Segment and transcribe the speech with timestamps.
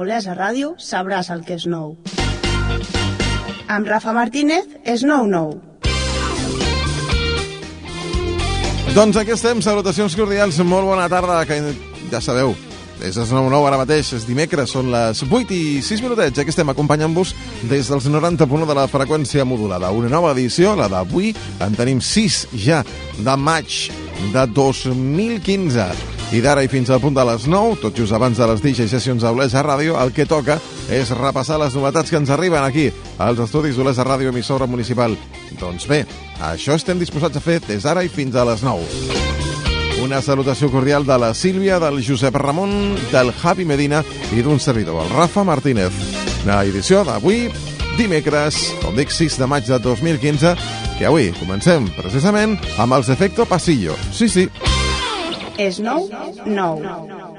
[0.00, 1.90] Olesa Ràdio sabràs el que és nou.
[3.68, 5.50] Amb Rafa Martínez és nou nou.
[8.96, 11.58] Doncs aquí estem, salutacions cordials, molt bona tarda, que
[12.08, 12.54] ja sabeu,
[13.04, 16.72] és el 9-9 ara mateix, és dimecres, són les 8 i 6 minutets, aquí estem
[16.72, 17.34] acompanyant-vos
[17.68, 19.92] des dels 90.1 de la freqüència modulada.
[19.92, 22.80] Una nova edició, la d'avui, en tenim 6 ja
[23.20, 23.92] de maig
[24.32, 26.11] de 2015.
[26.32, 28.86] I d'ara i fins al punt de les 9, tot just abans de les DJ
[28.88, 30.56] sessions a Olesa Ràdio, el que toca
[30.88, 32.86] és repassar les novetats que ens arriben aquí,
[33.20, 35.12] als estudis d'Olesa Ràdio, emissora municipal.
[35.60, 36.06] Doncs bé,
[36.40, 39.20] això estem disposats a fer des d'ara i fins a les 9.
[40.00, 44.00] Una salutació cordial de la Sílvia, del Josep Ramon, del Javi Medina
[44.32, 45.92] i d'un servidor, el Rafa Martínez.
[46.48, 47.50] La edició d'avui,
[48.00, 50.56] dimecres, com dic, 6 de maig de 2015,
[50.96, 54.00] que avui comencem precisament amb els Efecto Pasillo.
[54.16, 54.48] Sí, sí,
[55.58, 56.08] És nou
[56.46, 56.80] nou.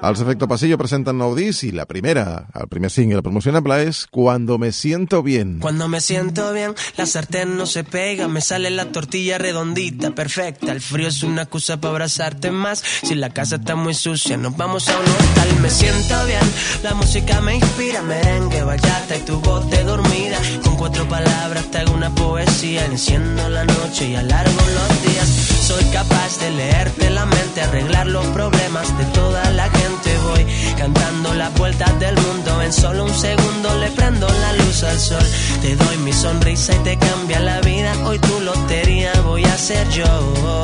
[0.04, 4.58] Els Efecto Pasillo presenten nou disc i la primera, el primer single promocionable és Cuando
[4.58, 5.60] me siento bien.
[5.60, 10.72] Cuando me siento bien, la sartén no se pega, me sale la tortilla redondita, perfecta.
[10.72, 12.84] El frío es una excusa para abrazarte más.
[13.04, 15.62] Si la casa está muy sucia, nos vamos a un hotel.
[15.62, 16.52] Me siento bien,
[16.84, 20.38] la música me inspira, merengue, bachata y tu voz de dormida.
[20.64, 25.28] Con cuatro palabras te hago una poesía, enciendo la noche y alargo los días.
[25.64, 30.18] Soy capaz de leerte la mente, arreglar los problemas de toda la gente.
[30.30, 30.46] Voy
[30.78, 35.26] cantando las vueltas del mundo, en solo un segundo le prendo la luz al sol.
[35.62, 37.92] Te doy mi sonrisa y te cambia la vida.
[38.06, 40.64] Hoy tu lotería voy a ser yo.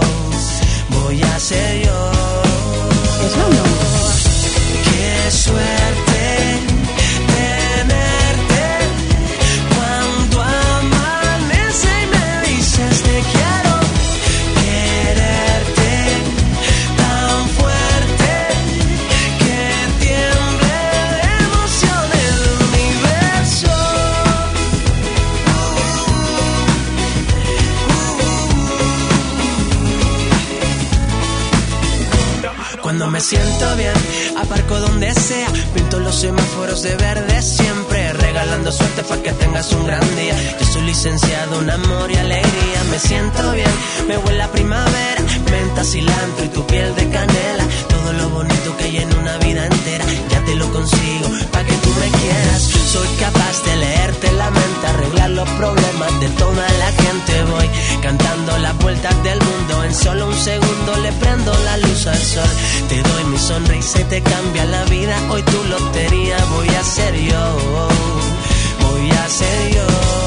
[0.89, 2.18] Voy a ser yo.
[33.59, 33.93] Siento bien,
[34.37, 39.85] aparco donde sea, pinto los semáforos de verde siempre, regalando suerte para que tengas un
[39.85, 40.33] gran día.
[40.59, 43.71] Yo soy licenciado en amor y alegría, me siento bien,
[44.07, 45.18] me huele a primavera,
[45.51, 49.65] menta, cilantro y tu piel de canela, todo lo bonito que hay en una vida
[49.65, 52.61] entera, ya te lo consigo, para que tú me quieras.
[52.93, 57.69] Soy capaz de leerte la mente, arreglar los problemas de toda la gente, voy
[58.01, 62.49] cantando las vueltas del mundo, en solo un segundo le prendo la luz al sol.
[62.87, 65.15] Te doy mi sonrisa y te cambia la vida.
[65.29, 67.89] Hoy tu lotería voy a ser yo.
[68.81, 70.18] Voy a ser yo.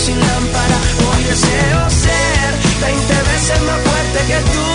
[0.00, 0.78] Sin lámpara.
[1.08, 2.50] Hoy deseo ser
[2.80, 4.68] 20 veces más fuerte que tú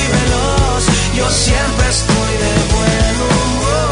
[0.00, 0.82] y veloz.
[1.16, 3.88] Yo siempre estoy de buen humor.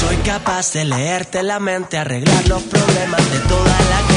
[0.00, 4.11] Soy capaz de leerte la mente, arreglar los problemas de toda la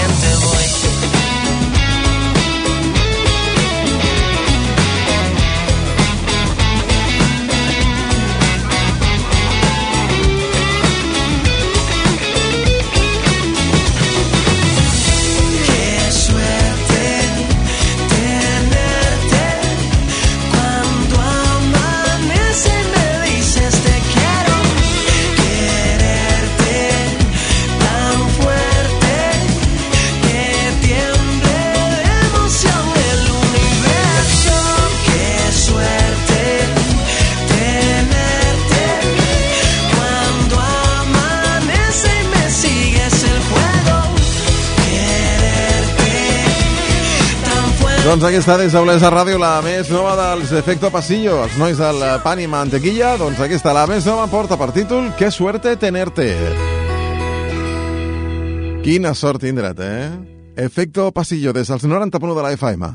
[48.06, 52.04] Doncs aquí està des d'Olesa Ràdio la més nova dels Efecto Pasillo, els nois del
[52.22, 56.28] pan i mantequilla, doncs aquí està la més nova porta per títol Qué suerte tenerte.
[58.86, 60.62] Quina sort tindre't, eh?
[60.68, 62.94] Efecto Pasillo des dels 90.1 de la FM.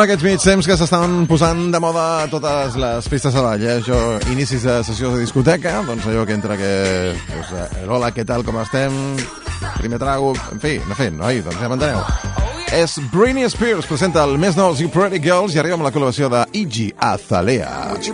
[0.00, 3.60] Són aquests mig temps que s'estan posant de moda a totes les pistes de ball,
[3.60, 3.74] eh?
[3.82, 3.98] Això,
[4.32, 6.70] inicis de sessió de discoteca, doncs allò que entra que...
[7.28, 8.94] Doncs, eh, hola, què tal, com estem?
[9.74, 12.00] Primer trago, en fi, en fi, noi, doncs ja m'enteneu.
[12.80, 16.32] És Britney Spears, presenta el més nou You Pretty Girls i arriba amb la col·laboració
[16.32, 17.92] de Iggy Azalea.
[17.92, 18.08] Aquests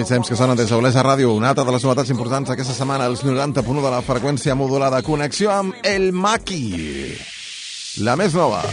[0.00, 3.12] mig temps que sonen des d'Olesa Ràdio, una altra de les novetats importants aquesta setmana,
[3.12, 5.04] els 90.1 de la freqüència modulada.
[5.04, 6.72] Connexió amb El Maki.
[8.00, 8.64] La més nova.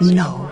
[0.00, 0.49] No.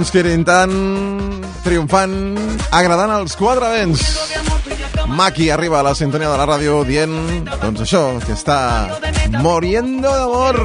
[0.00, 0.70] Doncs Quirintan
[1.60, 2.14] triomfant,
[2.72, 4.00] agradant als quatre vents.
[5.12, 7.12] Maki arriba a la sintonia de la ràdio dient,
[7.60, 8.56] doncs això, que està
[9.44, 10.56] moriendo d'amor.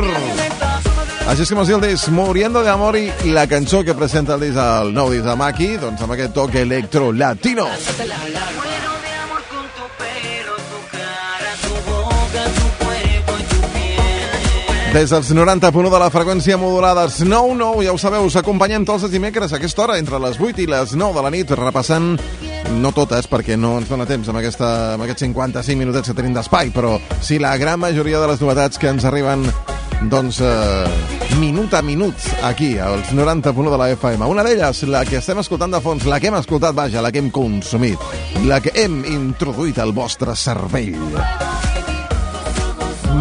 [1.27, 4.39] Així és com es diu el disc, Muriendo de Amor i la cançó que presenta
[4.39, 7.68] el disc, el nou disc de Maki, doncs amb aquest toque electro latino.
[7.68, 8.44] Muero de
[14.95, 19.03] Des dels 90.1 de la freqüència modulada Snow Nou, ja ho sabeu, us acompanyem tots
[19.03, 22.13] els dimecres a aquesta hora, entre les 8 i les 9 de la nit, repassant,
[22.79, 26.37] no totes, perquè no ens dona temps amb, aquesta, amb aquests 55 minutets que tenim
[26.37, 29.43] d'espai, però sí la gran majoria de les novetats que ens arriben
[30.07, 30.87] doncs, eh,
[31.41, 34.31] minut a minut aquí, als 90.1 de la FM.
[34.31, 37.19] Una d'elles, la que estem escoltant de fons, la que hem escoltat, vaja, la que
[37.19, 37.99] hem consumit,
[38.47, 41.19] la que hem introduït al vostre cervell.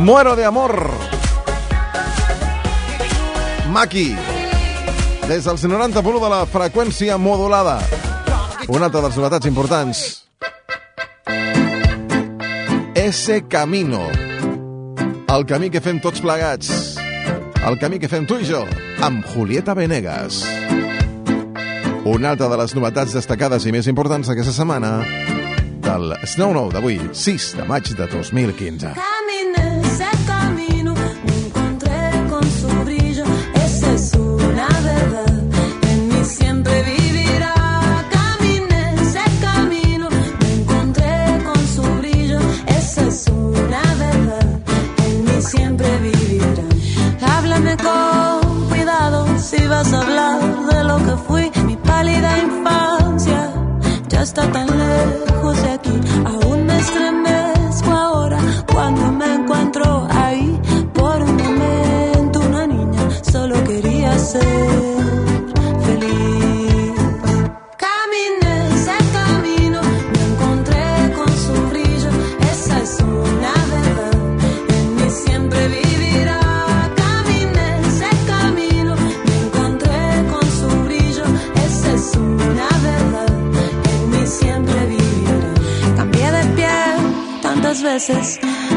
[0.06, 1.13] Muero de amor.
[3.72, 4.14] Maki.
[5.28, 7.78] Des dels 90.1 de la freqüència modulada.
[8.68, 10.02] Una altra de les novetats importants.
[12.94, 14.02] Ese camino.
[15.34, 16.70] El camí que fem tots plegats.
[17.64, 18.62] El camí que fem tu i jo,
[19.02, 20.42] amb Julieta Venegas.
[22.04, 24.98] Una altra de les novetats destacades i més importants d'aquesta setmana
[25.84, 28.92] del Snow Nou d'avui, 6 de maig de 2015.
[29.00, 29.23] Caminé
[49.92, 53.52] hablar de lo que fui, mi pálida infancia
[54.08, 55.43] ya está tan lejos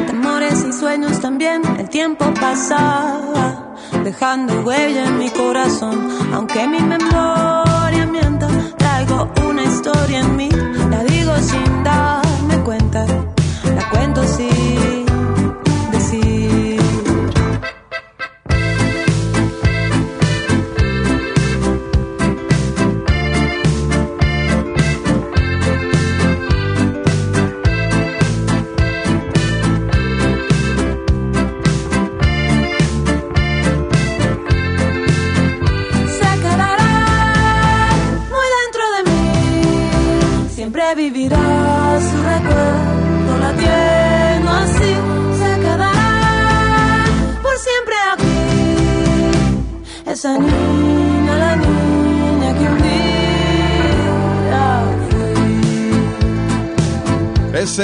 [0.05, 6.07] temores y sueños también, el tiempo pasaba, dejando huella en mi corazón.
[6.34, 7.56] Aunque mi memoria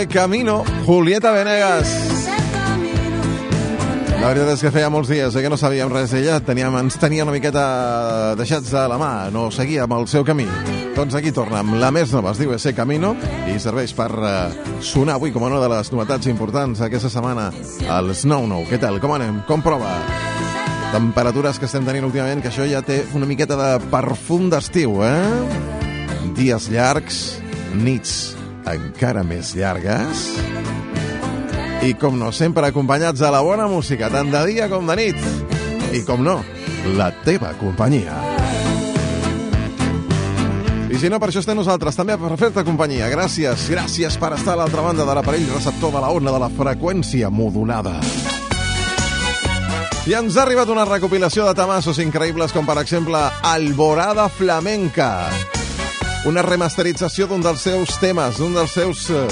[0.03, 1.87] Ese camino, Julieta Venegas.
[4.19, 6.97] La veritat és que feia molts dies eh, que no sabíem res d'ella, teníem, ens
[6.99, 7.63] tenia una miqueta
[8.35, 10.43] deixats de la mà, no seguia amb el seu camí.
[10.97, 13.13] Doncs aquí torna amb la més nova, es diu Ese Camino,
[13.47, 14.35] i serveix per eh,
[14.83, 17.47] sonar avui com una de les novetats importants aquesta setmana
[17.87, 18.67] al Snow Nou.
[18.67, 18.99] Què tal?
[18.99, 19.39] Com anem?
[19.47, 19.95] Com prova?
[20.91, 26.31] Temperatures que estem tenint últimament, que això ja té una miqueta de perfum d'estiu, eh?
[26.35, 27.25] Dies llargs,
[27.79, 28.33] nits
[28.71, 30.27] encara més llargues,
[31.83, 35.17] i com no, sempre acompanyats de la bona música, tant de dia com de nit.
[35.91, 36.37] I com no,
[36.95, 38.15] la teva companyia.
[40.87, 43.09] I si no, per això estem nosaltres, també per fer-te companyia.
[43.11, 46.51] Gràcies, gràcies per estar a l'altra banda de l'aparell receptor de la ona de la
[46.53, 47.97] freqüència modulada.
[50.07, 55.11] I ens ha arribat una recopilació de tamassos increïbles com, per exemple, Alborada Flamenca.
[56.23, 59.25] Una remasterització d'un dels seus temes, d'un dels seus eh,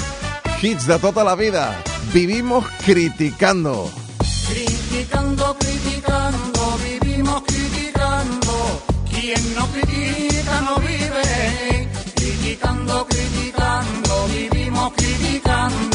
[0.60, 1.70] hits de tota la vida.
[2.12, 3.90] Vivimos criticando.
[4.20, 8.82] Criticando, criticando, vivimos criticando.
[9.08, 11.88] Quien no critica no vive.
[12.14, 15.91] Criticando, criticando, vivimos criticando.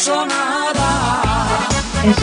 [0.00, 0.88] sonada.
[2.02, 2.16] Es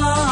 [0.00, 0.29] far.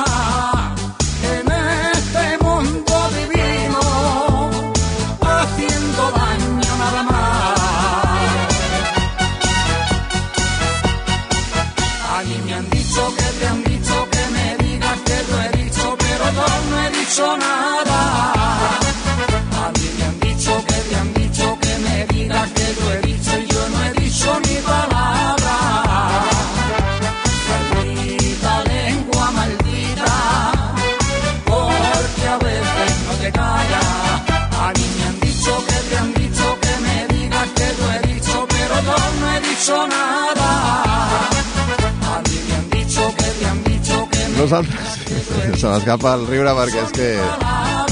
[44.49, 45.61] Nosaltres...
[45.61, 47.09] Se m'escapa el riure perquè és que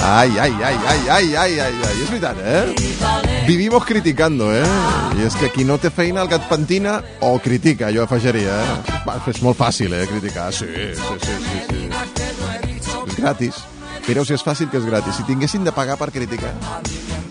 [0.06, 1.96] Ai, ai, ai, ai, ai, ai, ai, ai.
[2.00, 3.42] És veritat, eh?
[3.46, 4.64] Vivimos criticando, eh?
[5.18, 8.56] I és que qui no té feina el que et pentina o critica, jo afegiria,
[8.62, 9.00] eh?
[9.04, 10.48] Va, És molt fàcil, eh, criticar.
[10.54, 11.82] Sí, sí, sí, sí, sí.
[13.02, 13.60] És gratis.
[14.06, 15.18] Mireu si és fàcil que és gratis.
[15.18, 16.54] Si tinguessin de pagar per criticar.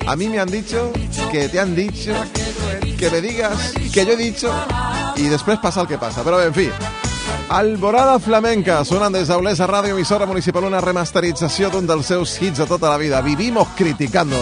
[0.05, 0.91] A mí me han dicho
[1.31, 2.13] que te han dicho
[2.99, 4.53] que me digas que yo he dicho
[5.15, 6.23] y después pasa el que pasa.
[6.23, 6.69] Però, en fi,
[7.49, 12.65] Alborada Flamenca, sonen des d'Olesa Ràdio, emissora municipal, una remasterització d'un dels seus hits de
[12.65, 14.39] tota la vida, Vivimos Criticando.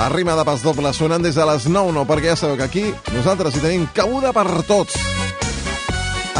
[0.00, 2.66] A rima de pas doble, sonant des de les 9, no, perquè ja sabeu que
[2.66, 4.98] aquí nosaltres hi tenim cabuda per tots.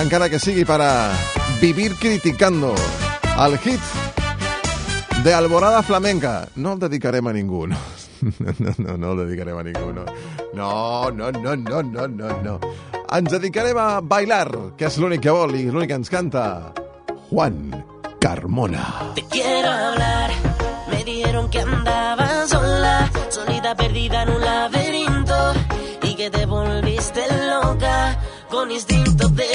[0.01, 0.93] Encara que sigui per a
[1.61, 2.75] Vivir Criticando,
[3.39, 3.81] el hit
[5.23, 6.49] de Alborada Flamenca.
[6.57, 8.00] No el dedicarem a ningú, no.
[8.61, 10.05] No, no, no el dedicarem a ningú, no.
[10.55, 12.61] No, no, no, no, no, no, no.
[13.11, 16.45] Ens dedicarem a bailar, que és l'únic que vol i l'únic que ens canta
[17.31, 17.71] Juan
[18.21, 18.85] Carmona.
[19.15, 20.31] Te quiero hablar.
[20.91, 25.53] Me dijeron que andabas sola, solita perdida en un laberinto
[26.03, 28.19] y que te volviste loca
[28.51, 29.50] con instinto de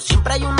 [0.00, 0.57] siempre hay una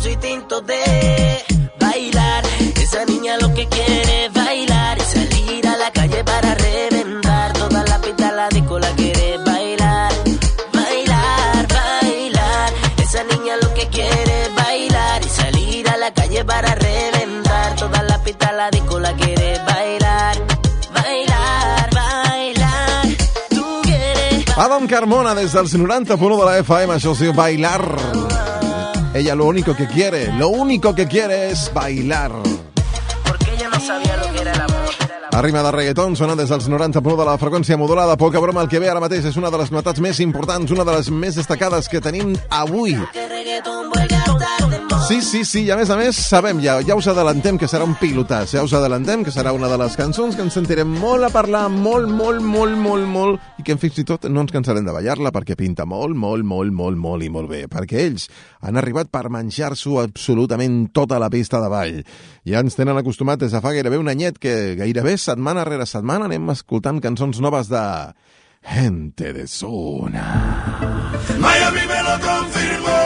[0.00, 1.44] su instinto de
[1.78, 2.44] bailar.
[2.82, 7.52] Esa niña lo que quiere es bailar y salir a la calle para reventar.
[7.52, 10.12] Toda la pista la disco la quiere bailar,
[10.72, 12.72] bailar, bailar.
[13.02, 17.76] Esa niña lo que quiere es bailar y salir a la calle para reventar.
[17.76, 20.36] Toda la pista la disco la quiere bailar,
[20.94, 23.06] bailar, bailar.
[23.50, 28.39] Tú quieres Adam Carmona des dels 90.1 de la FM, això diu Bailar.
[29.20, 32.32] Ella lo único que quiere, lo único que quiere es bailar.
[33.22, 34.88] porque ella no sabía lo que era el amor.
[35.32, 38.16] Arrima de reggaeton sonant des dels 90.1 de la freqüència modulada.
[38.16, 40.88] Poca broma, el que ve ara mateix és una de les novetats més importants, una
[40.88, 42.96] de les més destacades que tenim avui.
[43.12, 43.28] Que
[45.08, 47.86] Sí, sí, sí, i a més a més sabem, ja, ja us adelantem que serà
[47.88, 51.24] un pilotàs, ja us adelantem que serà una de les cançons que ens sentirem molt
[51.26, 54.86] a parlar, molt, molt, molt, molt, molt, i que fins i tot no ens cansarem
[54.86, 58.28] de ballar-la perquè pinta molt, molt, molt, molt, molt i molt bé, perquè ells
[58.60, 62.00] han arribat per menjar-s'ho absolutament tota la pista de ball.
[62.46, 66.28] Ja ens tenen acostumat des de fa gairebé un anyet que gairebé setmana rere setmana
[66.28, 67.84] anem escoltant cançons noves de
[68.62, 70.26] Gente de Zona.
[71.40, 72.99] Miami me lo confirmó.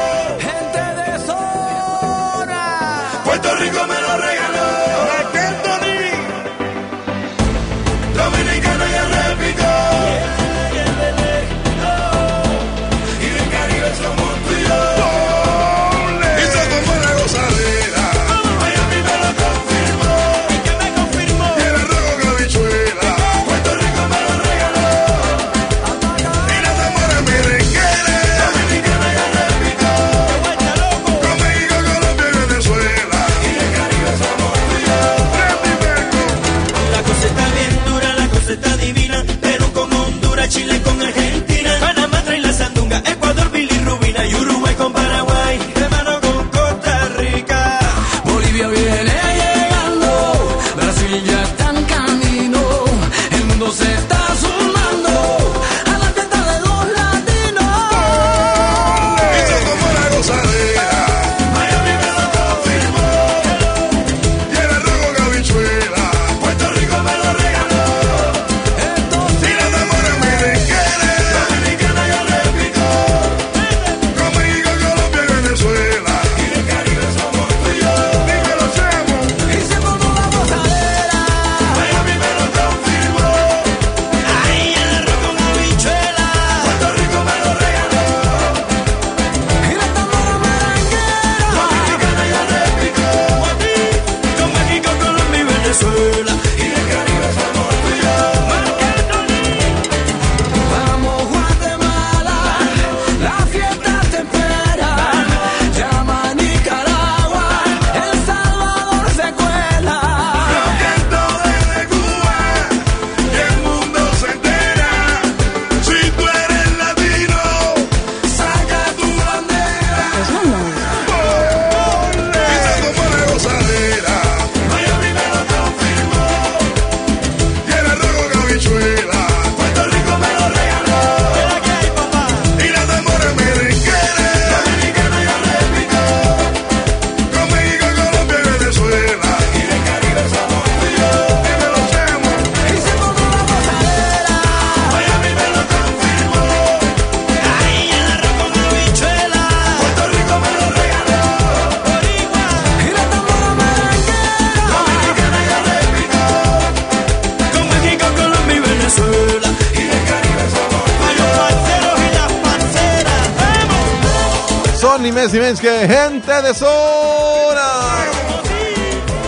[166.35, 167.71] ustedes ora!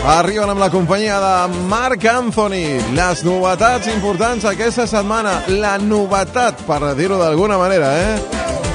[0.07, 2.79] Arriba amb la companyia de Marc Anthony.
[2.95, 5.41] Les novetats importants aquesta setmana.
[5.49, 8.17] La novetat, per dir-ho d'alguna manera, eh?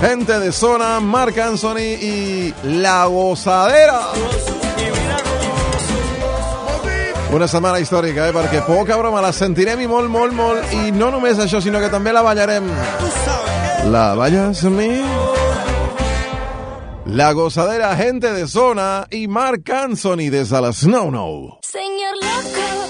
[0.02, 4.02] Gente de zona, Marc Anthony i La Gozadera.
[7.32, 8.36] Una setmana històrica, eh?
[8.36, 10.76] Perquè poca broma, la sentirem i molt, molt, molt.
[10.84, 12.68] I no només això, sinó que també la ballarem.
[13.92, 15.21] La balles amb mi?
[17.12, 20.86] La gozadera gente de zona y Mark Anthony de Salas.
[20.86, 21.60] No, no.
[21.62, 22.81] Señor loco.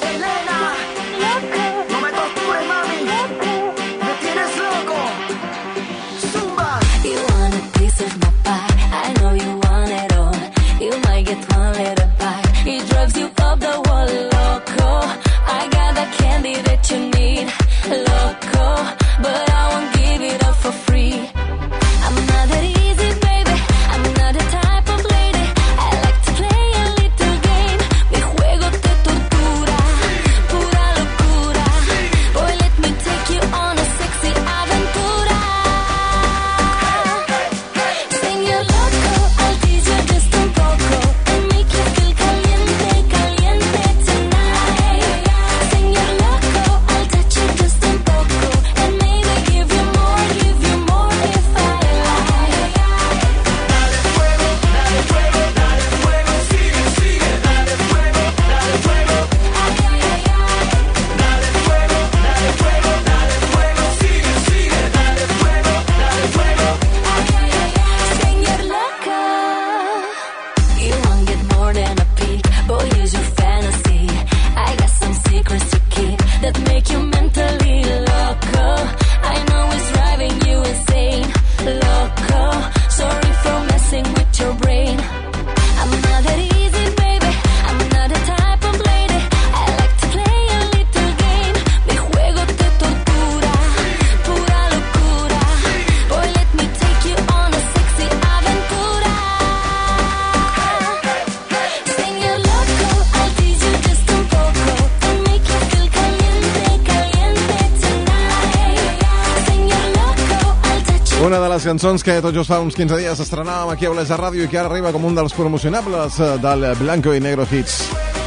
[111.71, 114.57] cançons que tot just fa uns 15 dies estrenàvem aquí a Olesa Ràdio i que
[114.59, 117.77] ara arriba com un dels promocionables eh, del Blanco i Negro Hits.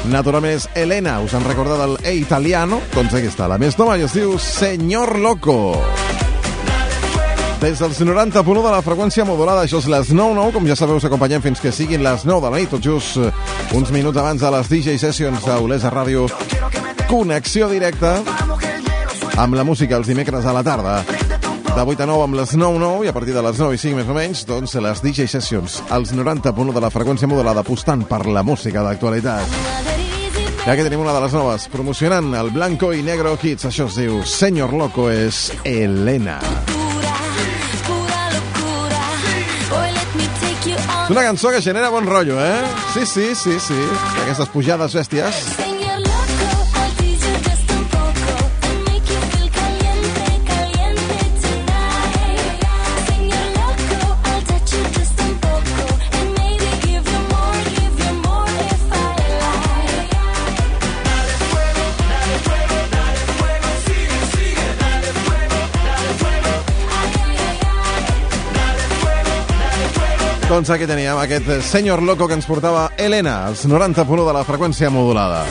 [0.08, 2.78] Naturalment és Elena, us han recordat el E Italiano?
[2.94, 5.74] Doncs aquí està, la més nova i es diu Senyor Loco.
[7.60, 11.08] Des dels 90.1 de la freqüència modulada, això és les 9.9, com ja sabeu, us
[11.10, 13.28] acompanyem fins que siguin les 9 de la nit, tot just eh,
[13.76, 16.30] uns minuts abans de les DJ Sessions d'Olesa Ràdio.
[17.12, 18.22] Connexió directa
[19.36, 21.23] amb la música els dimecres a la tarda
[21.74, 23.80] de 8 a 9 amb les 9 9 i a partir de les 9 i
[23.82, 28.04] 5 més o menys, doncs les DJ Sessions, als 90.1 de la freqüència modulada, apostant
[28.06, 29.58] per la música d'actualitat.
[30.64, 33.98] Ja que tenim una de les noves, promocionant el Blanco i Negro Kids, això es
[33.98, 36.38] diu Senyor Loco és Elena.
[41.04, 42.62] És una cançó que genera bon rotllo, eh?
[42.94, 43.80] Sí, sí, sí, sí.
[44.22, 45.73] Aquestes pujades bèsties.
[70.54, 74.86] Doncs aquí teníem aquest Senyor Loco que ens portava Elena, als 90.1 de la freqüència
[74.86, 75.42] modulada.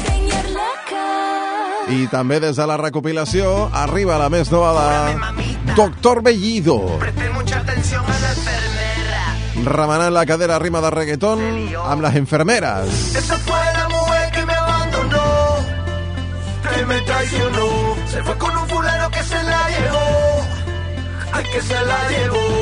[1.92, 5.20] I també des de la recopilació arriba la més nova de
[5.76, 7.04] Doctor Bellido.
[9.66, 11.44] Remenant la cadera rima de reggaeton
[11.84, 13.12] amb les enfermeres.
[13.12, 13.60] Esa fue
[14.32, 15.60] que me abandonó.
[18.08, 22.53] Se fue con un fulano que se la llevó.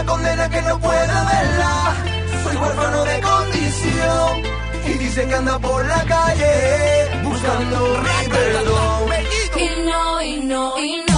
[0.00, 1.94] Una condena que no puedo verla.
[2.42, 4.42] Soy huérfano de condición
[4.86, 9.10] y dice que anda por la calle buscando mi perdón.
[9.56, 11.09] Y no, y no, y no,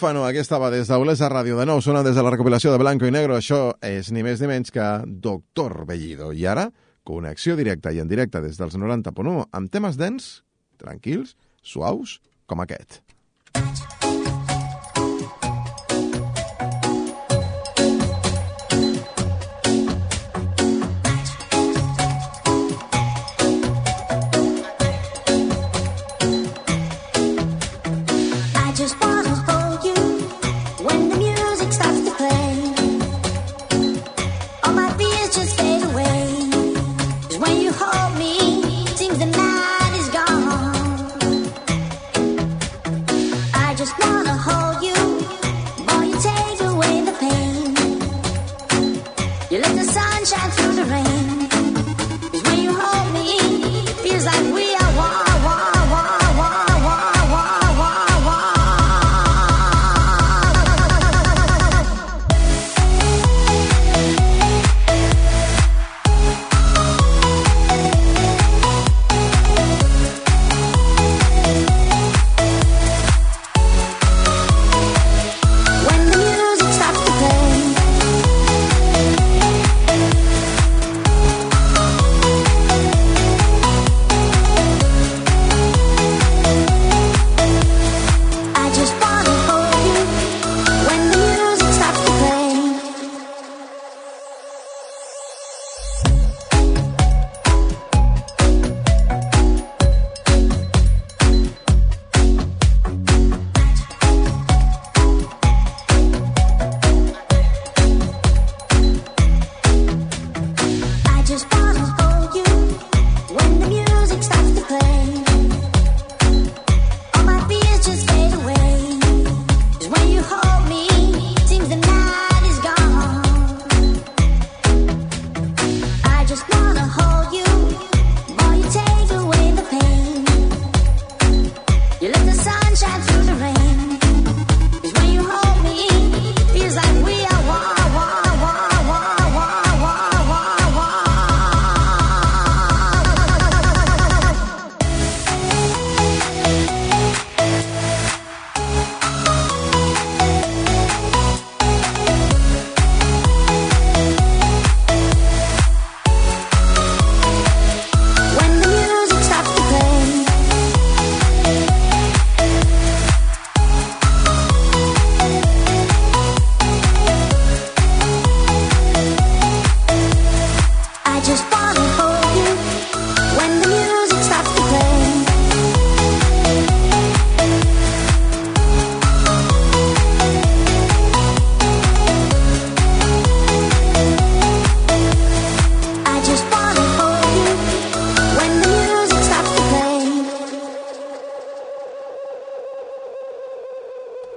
[0.00, 1.58] Huérfano, aquesta va des d'Olesa Ràdio.
[1.58, 3.36] De nou sona des de la recopilació de Blanco i Negro.
[3.36, 6.30] Això és ni més ni menys que Doctor Bellido.
[6.32, 6.70] I ara,
[7.04, 10.32] connexió directa i en directe des dels 90.1 amb temes dens,
[10.80, 13.02] tranquils, suaus, com aquest.
[13.60, 13.99] I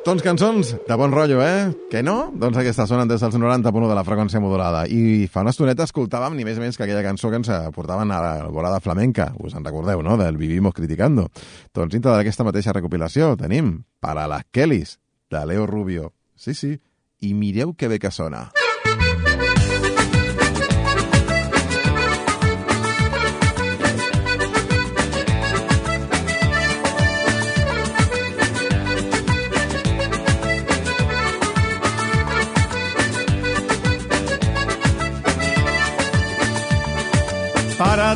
[0.04, 1.72] Cançons, cançons, de bon rotllo, eh?
[1.88, 2.34] Que no?
[2.36, 4.82] Doncs aquesta sonen des dels 90.1 de la freqüència modulada.
[4.92, 8.12] I fa una estoneta escoltàvem ni més ni menys que aquella cançó que ens portaven
[8.12, 9.30] a la volada flamenca.
[9.40, 10.18] Us en recordeu, no?
[10.20, 11.30] Del Vivimos Criticando.
[11.72, 14.98] Doncs dintre d'aquesta mateixa recopilació tenim Para las Kellys,
[15.32, 16.12] de Leo Rubio.
[16.36, 16.76] Sí, sí.
[17.24, 18.50] I mireu que bé que sona.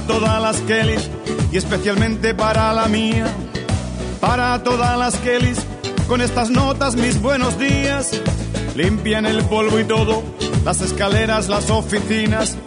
[0.06, 1.10] Todas las Kellys
[1.52, 3.26] y especialmente para la mía.
[4.22, 5.58] Para todas las Kellys,
[6.08, 8.12] con estas notas mis buenos días.
[8.76, 10.24] Limpian el polvo y todo,
[10.64, 12.58] las escaleras, las oficinas.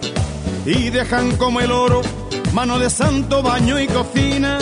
[0.66, 2.02] Y dejan como el oro,
[2.52, 4.58] mano de santo, baño y cocina.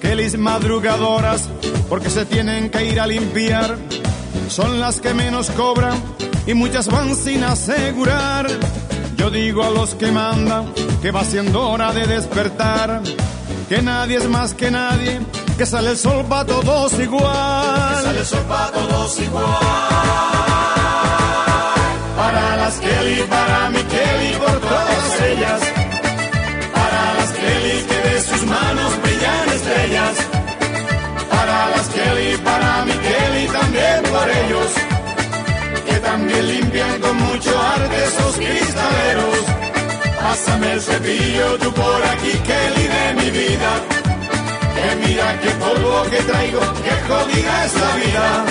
[0.00, 1.48] Kellys madrugadoras,
[1.88, 3.76] porque se tienen que ir a limpiar.
[4.48, 6.00] Son las que menos cobran
[6.46, 8.46] y muchas van sin asegurar.
[9.16, 13.00] Yo digo a los que mandan que va siendo hora de despertar,
[13.68, 15.20] que nadie es más que nadie,
[15.56, 18.02] que sale el sol para todos igual.
[18.02, 19.44] Sale el sol para todos igual.
[22.16, 25.60] Para las Kelly, para mi Kelly, por todas ellas.
[26.72, 30.16] Para las Kelly que de sus manos brillan estrellas.
[31.30, 34.70] Para las Kelly, para mi Kelly, también por ellos.
[35.86, 38.23] Que también limpian con mucho arte.
[40.72, 43.70] El cepillo tú por aquí, Kelly de mi vida.
[44.74, 48.44] Que mira qué polvo que traigo, qué jodida es la vida.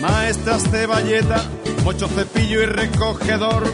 [0.00, 1.44] Maestras de valleta,
[1.84, 3.64] mocho cepillo y recogedor,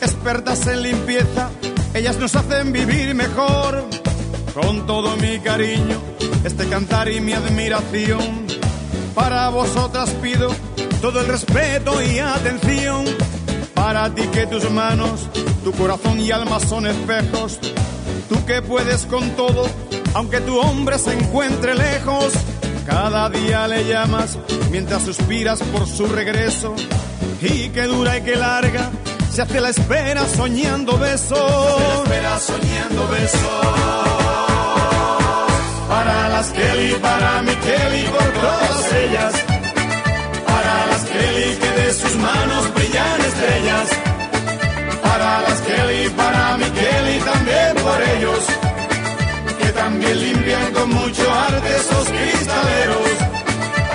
[0.00, 1.50] expertas en limpieza,
[1.94, 3.84] ellas nos hacen vivir mejor.
[4.54, 5.96] Con todo mi cariño,
[6.44, 8.46] este cantar y mi admiración,
[9.14, 10.50] para vosotras pido
[11.00, 13.04] todo el respeto y atención.
[13.74, 15.28] Para ti que tus manos,
[15.62, 17.58] tu corazón y alma son espejos,
[18.28, 19.66] tú que puedes con todo,
[20.14, 22.32] aunque tu hombre se encuentre lejos.
[22.86, 24.36] Cada día le llamas
[24.70, 26.74] mientras suspiras por su regreso.
[27.42, 28.90] Y que dura y que larga
[29.32, 31.38] se hace la espera soñando besos.
[32.04, 33.40] Espera soñando besos.
[35.88, 39.34] Para las Kelly, para mi Kelly, por todas ellas.
[40.46, 43.88] Para las Kelly que de sus manos brillan estrellas.
[45.02, 48.44] Para las Kelly, para mi Kelly, también por ellos.
[49.60, 53.29] Que también limpian con mucho arte esos cristaleros.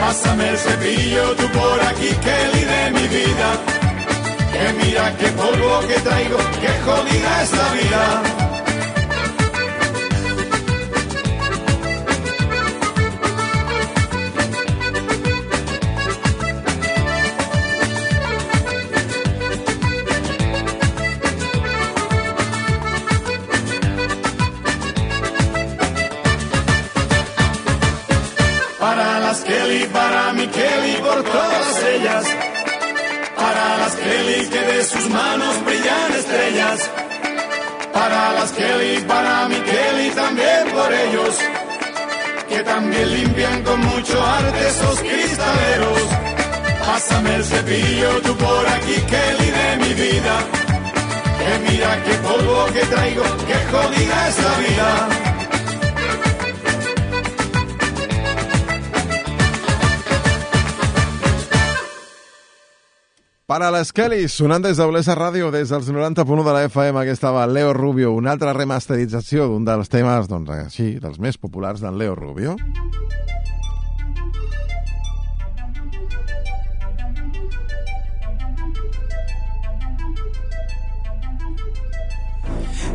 [0.06, 3.48] Pásame el cepillo tú por aquí, Kelly de mi vida.
[4.54, 8.55] Que mira qué polvo que traigo, qué jodida es la vida.
[63.76, 67.46] Les Kellys, sonant des de Blesa Ràdio, des dels 90.1 de la FM, que estava
[67.48, 72.16] Leo Rubio, una altra remasterització d'un dels temes, doncs així, dels més populars d'en Leo
[72.16, 72.56] Rubio.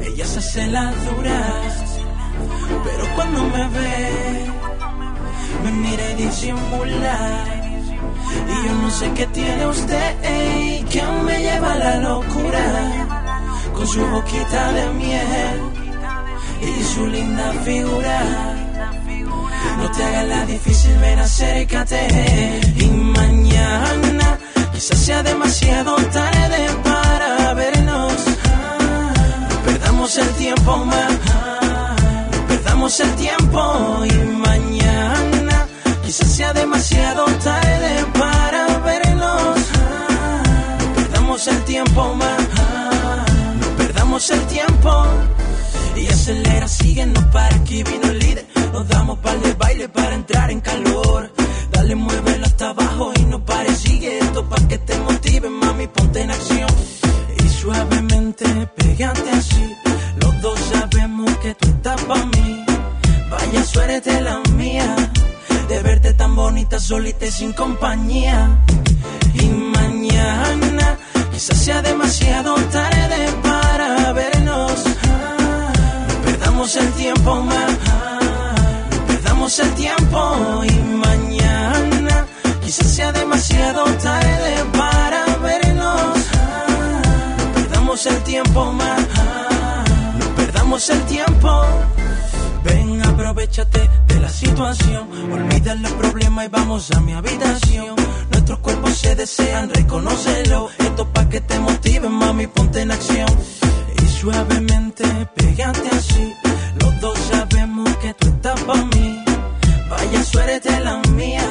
[0.01, 1.41] Ella se hace la dura,
[2.85, 4.47] pero cuando me ve,
[5.65, 7.70] me mira y disimula.
[8.49, 12.65] Y yo no sé qué tiene usted, ey, que me lleva a la locura.
[13.75, 15.59] Con su boquita de miel
[16.63, 18.21] y su linda figura.
[19.79, 22.61] No te hagas la difícil, ven acércate.
[22.77, 24.39] Y mañana
[24.73, 28.13] quizás sea demasiado tarde para vernos.
[29.49, 31.13] No perdamos el tiempo más.
[32.33, 35.67] No perdamos el tiempo y mañana
[36.05, 37.70] quizás sea demasiado tarde
[46.31, 48.47] acelera, sigue, no para, que vino el líder.
[48.73, 51.33] Nos damos par de baile para entrar en calor.
[51.73, 56.21] Dale, muévelo hasta abajo y no pare, sigue esto para que te motive, mami, ponte
[56.23, 56.71] en acción.
[57.45, 58.45] Y suavemente,
[58.77, 59.77] pégate así.
[60.21, 62.65] Los dos sabemos que tú estás para mí.
[63.31, 64.97] Vaya suerte la mía.
[65.69, 68.65] De verte tan bonita, solita y sin compañía.
[69.35, 70.99] Y mañana,
[71.33, 73.60] quizás sea demasiado tarde para
[76.71, 77.79] perdamos el tiempo más.
[79.07, 80.65] Perdamos el tiempo.
[80.65, 82.27] Y mañana,
[82.63, 86.17] quizás sea demasiado tarde para vernos.
[87.45, 89.01] No perdamos el tiempo más.
[90.19, 91.63] No perdamos el tiempo.
[92.65, 95.09] Ven, aprovechate de la situación.
[95.33, 97.97] Olvida los problemas y vamos a mi habitación.
[98.31, 100.69] Nuestros cuerpos se desean, reconócelo.
[100.79, 103.29] Esto pa' que te motive, mami, ponte en acción.
[104.03, 105.05] Y suavemente,
[105.35, 106.50] pégate así.
[106.79, 109.25] Los dos sabemos que tú estás pa' mí.
[109.89, 111.45] Vaya suerte la mía.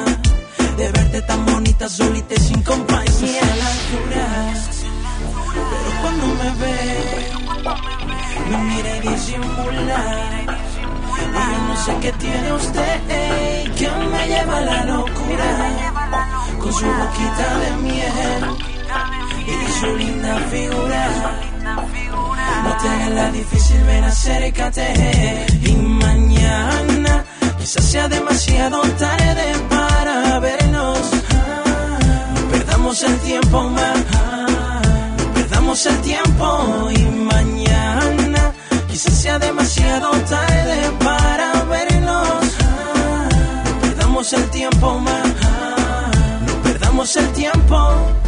[0.76, 3.42] De verte tan bonita, solita y sin compañía.
[3.62, 4.26] La cura.
[5.70, 6.78] Pero cuando me ve,
[8.50, 10.00] me mira y disimula.
[11.20, 15.48] Y yo no sé qué tiene usted ey, que me lleva a la locura
[16.58, 18.42] con su boquita de miel
[19.46, 21.39] y su linda figura.
[23.40, 25.46] Difícil, ven acércate.
[25.64, 25.72] Y
[26.04, 27.24] mañana
[27.58, 30.98] quizás sea demasiado tarde para vernos.
[32.34, 33.98] No perdamos el tiempo más,
[35.18, 36.46] no perdamos el tiempo.
[36.98, 37.02] Y
[37.34, 38.42] mañana
[38.90, 42.44] quizás sea demasiado tarde para vernos.
[43.68, 45.26] No perdamos el tiempo más,
[46.46, 48.19] no perdamos el tiempo.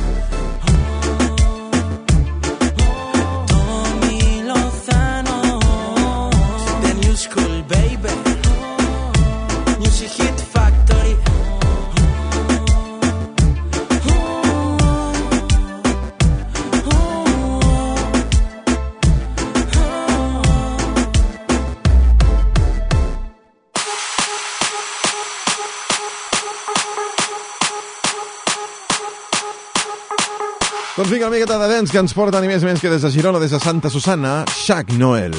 [31.43, 33.59] Miqueta de dents que ens porta ni més menys que des de Girona, des de
[33.59, 35.35] Santa Susana, Shaq Noel.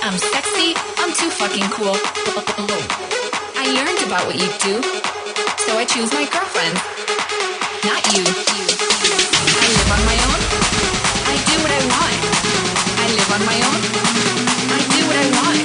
[0.00, 1.96] I'm sexy, I'm too fucking cool.
[3.56, 4.97] I learned about what you do,
[5.88, 6.76] choose my girlfriend.
[7.88, 8.20] Not you.
[8.20, 10.40] I live on my own.
[11.32, 12.20] I do what I want.
[13.00, 13.80] I live on my own.
[14.68, 15.58] I do what I want.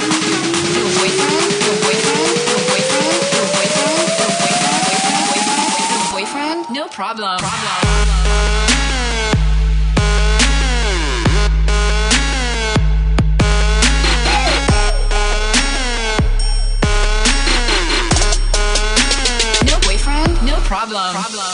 [0.80, 6.88] Your boyfriend, your boyfriend, your boyfriend, your boyfriend, your boyfriend, boyfriend, boyfriend, your boyfriend, no
[6.88, 7.38] problem.
[7.44, 8.73] No
[20.94, 21.24] problem.
[21.24, 21.53] problem.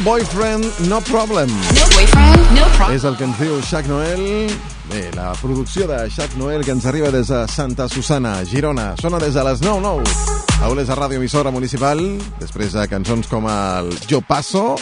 [0.00, 1.48] No boyfriend, no problem.
[1.48, 2.96] No boyfriend, no problem.
[2.96, 4.48] És el que ens diu Jacques Noel.
[4.88, 8.94] Bé, la producció de Jacques Noel que ens arriba des de Santa Susana, Girona.
[8.96, 10.08] Sona des de les 9-9.
[10.62, 12.00] A Olesa Ràdio Emissora Municipal,
[12.40, 14.78] després de cançons com el Jo Paso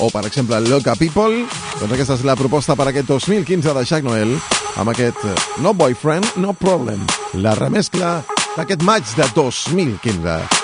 [0.00, 1.46] o, per exemple, el Loca People.
[1.80, 4.36] Doncs aquesta és la proposta per aquest 2015 de Jacques Noel
[4.76, 7.08] amb aquest eh, No Boyfriend, No Problem.
[7.40, 8.18] La remescla
[8.58, 10.59] d'aquest maig de 2015.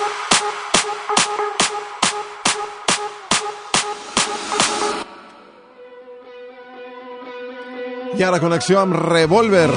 [8.17, 9.69] I ara connexió amb Revolver.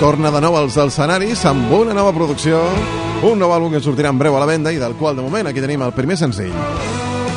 [0.00, 2.58] Torna de nou als escenaris amb una nova producció,
[3.28, 5.46] un nou àlbum que sortirà en breu a la venda i del qual de moment
[5.46, 6.56] aquí tenim el primer senzill.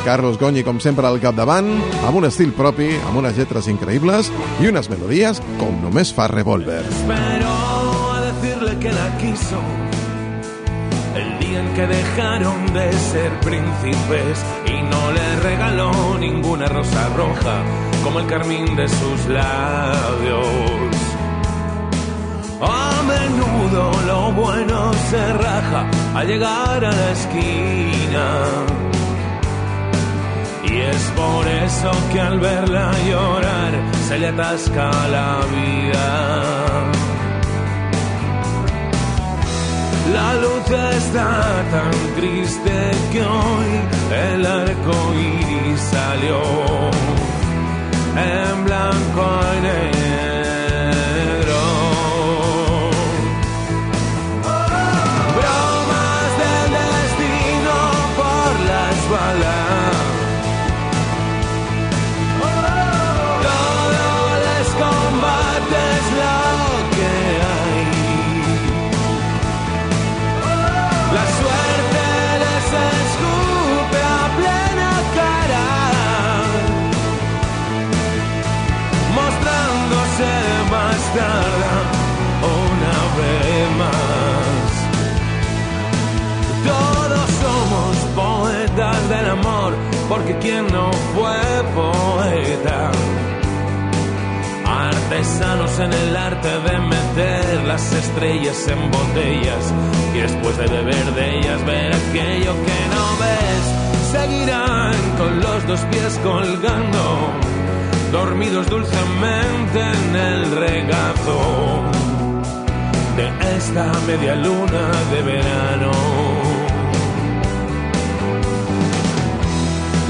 [0.04, 1.70] Carlos Goñi, com sempre, al capdavant,
[2.02, 6.82] amb un estil propi, amb unes lletres increïbles i unes melodies com només fa Revolver.
[7.06, 7.54] Pero
[8.10, 9.62] a decirle que la quiso
[11.14, 17.62] el día en que dejaron de ser príncipes y no le regaló ninguna rosa roja
[18.04, 20.46] como el carmín de sus labios.
[22.60, 28.26] A menudo lo bueno se raja al llegar a la esquina.
[30.64, 33.72] Y es por eso que al verla llorar
[34.06, 36.84] se le atasca la vida.
[40.12, 43.70] La luz está tan triste que hoy
[44.32, 47.03] el arco iris salió
[48.16, 49.93] en blanco y negro.
[90.40, 91.38] Quien no fue
[91.74, 92.90] poeta.
[94.66, 99.72] Artesanos en el arte de meter las estrellas en botellas
[100.14, 103.64] y después de beber de ellas ver aquello que no ves.
[104.12, 107.30] Seguirán con los dos pies colgando,
[108.12, 111.82] dormidos dulcemente en el regazo
[113.16, 116.33] de esta media luna de verano.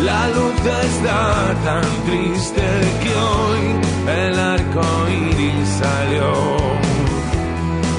[0.02, 2.62] La luz está tan triste
[3.02, 3.64] que hoy
[4.08, 6.56] el arco iris salió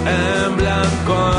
[0.06, 1.36] en blanco.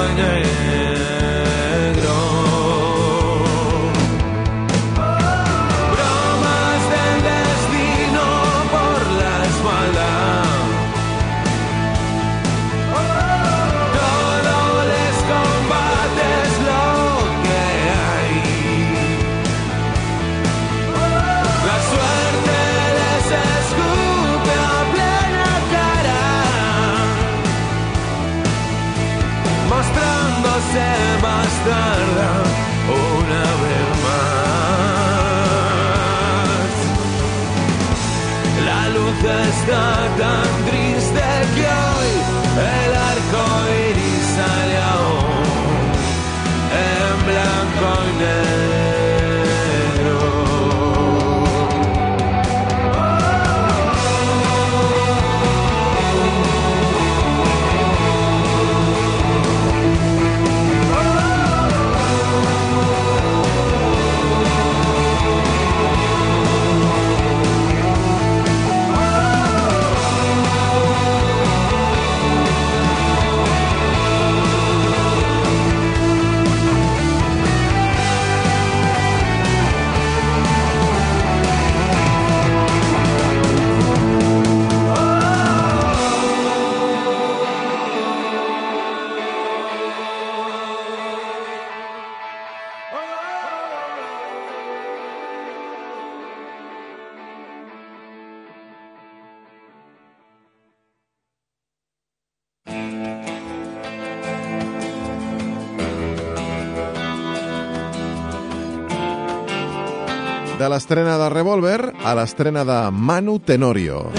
[110.59, 114.11] De l'estrena de Revolver a l'estrena de Manu Tenorio.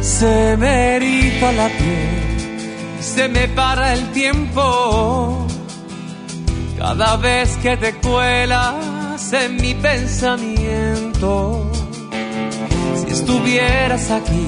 [0.00, 5.46] Se me eriza la piel, se me para el tiempo.
[6.78, 11.70] Cada vez que te cuelas en mi pensamiento.
[13.18, 14.46] Estuvieras aquí,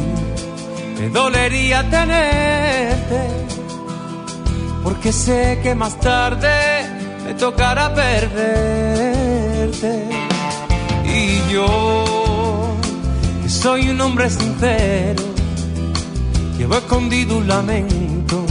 [0.98, 3.20] me dolería tenerte.
[4.84, 6.50] Porque sé que más tarde
[7.24, 8.50] me tocará perderte.
[11.06, 12.76] Y yo,
[13.42, 15.22] que soy un hombre sincero,
[16.58, 18.44] llevo escondido un lamento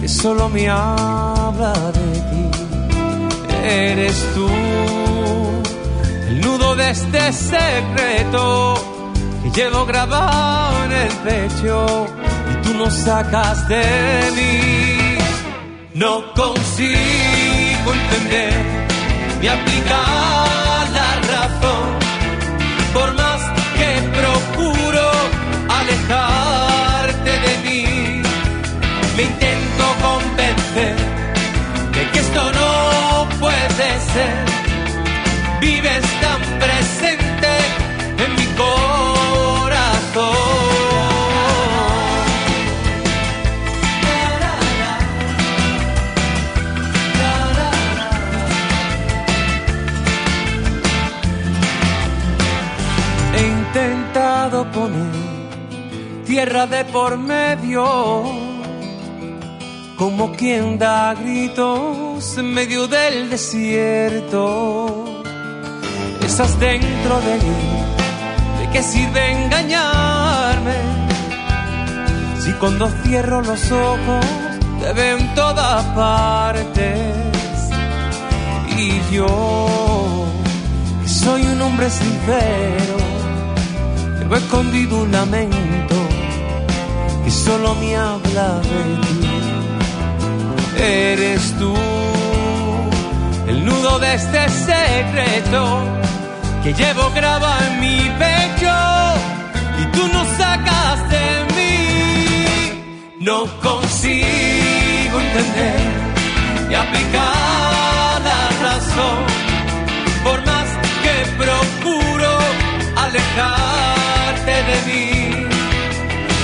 [0.00, 2.44] que solo me habla de ti.
[3.64, 4.48] Eres tú
[6.28, 8.91] el nudo de este secreto
[9.42, 12.06] que llevo grabado en el pecho
[12.50, 13.82] y tú no sacas de
[14.36, 15.18] mí.
[15.94, 18.54] No consigo entender
[19.40, 21.86] ni aplicar la razón
[22.94, 23.40] por más
[23.76, 25.10] que procuro
[25.80, 28.22] alejarte de mí.
[29.16, 30.96] Me intento convencer
[31.94, 34.34] de que esto no puede ser.
[35.60, 36.31] Vives tan
[56.24, 57.84] tierra de por medio,
[59.96, 65.04] como quien da gritos en medio del desierto.
[66.24, 67.62] Estás dentro de mí,
[68.60, 70.76] ¿de qué sirve engañarme?
[72.40, 74.24] Si cuando cierro los ojos
[74.80, 77.22] te veo en todas partes
[78.76, 80.26] y yo
[81.06, 83.01] soy un hombre sincero
[84.32, 85.96] llevo escondido un lamento
[87.24, 90.82] que solo me habla de ti.
[90.82, 91.74] Eres tú
[93.46, 95.84] el nudo de este secreto
[96.62, 98.74] que llevo grabado en mi pecho
[99.80, 101.26] y tú no sacas de
[101.56, 103.16] mí.
[103.20, 105.80] No consigo entender
[106.70, 109.18] y aplicar la razón.
[110.24, 110.68] Por más
[111.02, 112.38] que procuro
[114.42, 115.46] alejarte de mí.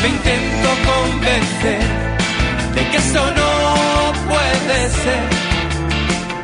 [0.03, 1.81] Me intento convencer
[2.75, 5.23] de que eso no puede ser.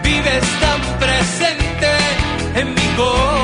[0.02, 1.90] Vives tan presente
[2.56, 3.43] en mi corazón.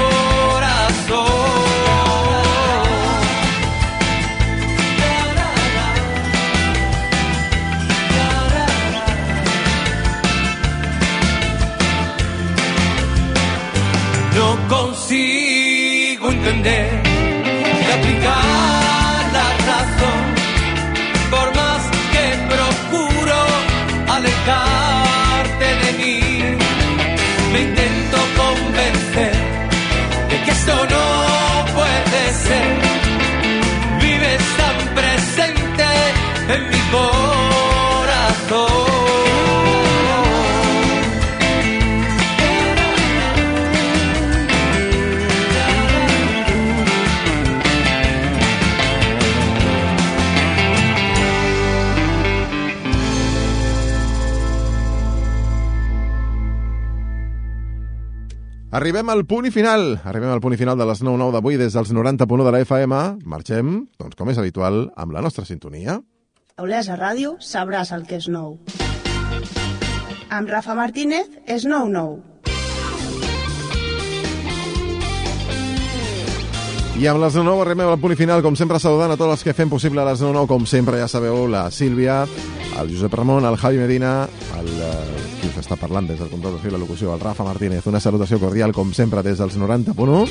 [30.86, 31.19] no, no.
[58.80, 59.98] Arribem al punt i final.
[60.08, 63.00] Arribem al punt i final de les 9.9 d'avui des dels 90.1 de la FM.
[63.28, 65.98] Marxem, doncs com és habitual, amb la nostra sintonia.
[66.56, 68.56] A Olesa Ràdio sabràs el que és nou.
[70.32, 72.39] Amb Rafa Martínez és 9.9.
[77.00, 79.54] I amb les 9 arribem al punt final, com sempre saludant a tots els que
[79.56, 82.26] fem possible les 9 com sempre ja sabeu, la Sílvia,
[82.76, 84.28] el Josep Ramon, el Javi Medina,
[84.58, 87.48] el, eh, qui us està parlant des del control de fil la locució, el Rafa
[87.48, 87.88] Martínez.
[87.88, 90.28] Una salutació cordial, com sempre, des dels 90.1.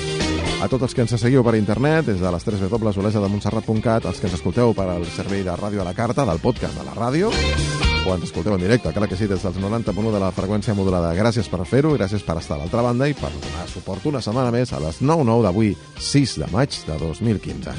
[0.61, 4.29] A tots els que ens seguiu per internet, des de les 3 www.olesademontserrat.cat, els que
[4.29, 7.33] ens escolteu per al servei de ràdio a la carta, del podcast de la ràdio,
[8.07, 11.11] ens escolteu en directe, clar que sí, des dels 90.1 de la freqüència modulada.
[11.17, 14.51] Gràcies per fer-ho, gràcies per estar a l'altra banda i per donar suport una setmana
[14.55, 17.75] més a les 9.9 d'avui, 6 de maig de 2015.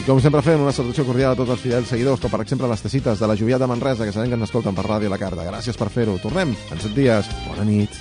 [0.00, 2.68] I com sempre fem una salutació cordial a tots els fidels seguidors, com per exemple
[2.68, 5.14] les tacites de la Joviat de Manresa, que sabem que ens escolten per ràdio a
[5.14, 5.46] la carta.
[5.48, 6.18] Gràcies per fer-ho.
[6.22, 7.30] Tornem en 7 dies.
[7.48, 7.98] Bona nit.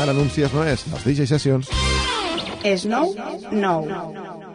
[0.00, 1.68] Ara anuncies no és, les DJ Sessions.
[2.64, 3.14] Snow
[3.52, 4.53] Nou.